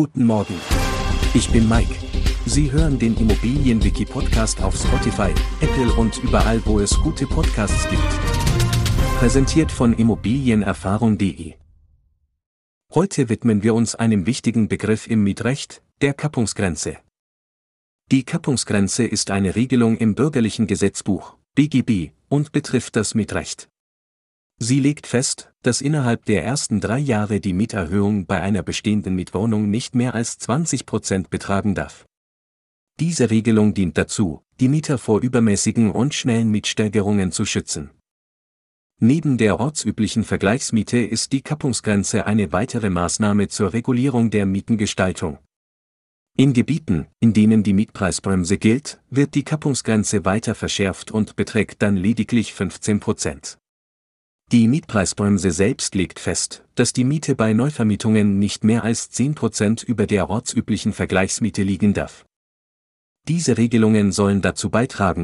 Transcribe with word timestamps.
Guten 0.00 0.26
Morgen. 0.26 0.54
Ich 1.34 1.50
bin 1.50 1.68
Mike. 1.68 1.92
Sie 2.46 2.70
hören 2.70 3.00
den 3.00 3.16
Immobilienwiki-Podcast 3.16 4.62
auf 4.62 4.76
Spotify, 4.76 5.34
Apple 5.60 5.92
und 5.94 6.22
überall, 6.22 6.64
wo 6.66 6.78
es 6.78 6.96
gute 7.00 7.26
Podcasts 7.26 7.88
gibt. 7.90 9.18
Präsentiert 9.18 9.72
von 9.72 9.92
Immobilienerfahrung.de. 9.92 11.54
Heute 12.94 13.28
widmen 13.28 13.64
wir 13.64 13.74
uns 13.74 13.96
einem 13.96 14.24
wichtigen 14.26 14.68
Begriff 14.68 15.08
im 15.08 15.24
Mietrecht, 15.24 15.82
der 16.00 16.14
Kappungsgrenze. 16.14 16.98
Die 18.12 18.22
Kappungsgrenze 18.22 19.04
ist 19.04 19.32
eine 19.32 19.56
Regelung 19.56 19.96
im 19.96 20.14
bürgerlichen 20.14 20.68
Gesetzbuch, 20.68 21.34
BGB, 21.56 22.12
und 22.28 22.52
betrifft 22.52 22.94
das 22.94 23.16
Mietrecht. 23.16 23.68
Sie 24.60 24.80
legt 24.80 25.06
fest, 25.06 25.52
dass 25.62 25.80
innerhalb 25.80 26.24
der 26.24 26.44
ersten 26.44 26.80
drei 26.80 26.98
Jahre 26.98 27.40
die 27.40 27.52
Mieterhöhung 27.52 28.26
bei 28.26 28.40
einer 28.40 28.64
bestehenden 28.64 29.14
Mietwohnung 29.14 29.70
nicht 29.70 29.94
mehr 29.94 30.14
als 30.14 30.38
20 30.38 30.84
Prozent 30.84 31.30
betragen 31.30 31.76
darf. 31.76 32.06
Diese 32.98 33.30
Regelung 33.30 33.74
dient 33.74 33.96
dazu, 33.96 34.42
die 34.58 34.68
Mieter 34.68 34.98
vor 34.98 35.20
übermäßigen 35.20 35.92
und 35.92 36.12
schnellen 36.12 36.50
Mietsteigerungen 36.50 37.30
zu 37.30 37.44
schützen. 37.44 37.90
Neben 39.00 39.38
der 39.38 39.60
ortsüblichen 39.60 40.24
Vergleichsmiete 40.24 40.98
ist 40.98 41.30
die 41.30 41.42
Kappungsgrenze 41.42 42.26
eine 42.26 42.50
weitere 42.50 42.90
Maßnahme 42.90 43.46
zur 43.46 43.72
Regulierung 43.72 44.30
der 44.30 44.44
Mietengestaltung. 44.44 45.38
In 46.36 46.52
Gebieten, 46.52 47.06
in 47.20 47.32
denen 47.32 47.62
die 47.62 47.74
Mietpreisbremse 47.74 48.58
gilt, 48.58 49.00
wird 49.08 49.36
die 49.36 49.44
Kappungsgrenze 49.44 50.24
weiter 50.24 50.56
verschärft 50.56 51.12
und 51.12 51.36
beträgt 51.36 51.80
dann 51.82 51.96
lediglich 51.96 52.52
15 52.54 52.98
Prozent. 52.98 53.58
Die 54.50 54.66
Mietpreisbremse 54.66 55.50
selbst 55.50 55.94
legt 55.94 56.18
fest, 56.18 56.64
dass 56.74 56.94
die 56.94 57.04
Miete 57.04 57.34
bei 57.34 57.52
Neuvermietungen 57.52 58.38
nicht 58.38 58.64
mehr 58.64 58.82
als 58.82 59.10
10% 59.12 59.84
über 59.84 60.06
der 60.06 60.30
ortsüblichen 60.30 60.94
Vergleichsmiete 60.94 61.62
liegen 61.62 61.92
darf. 61.92 62.24
Diese 63.28 63.58
Regelungen 63.58 64.10
sollen 64.10 64.40
dazu 64.40 64.70
beitragen, 64.70 65.16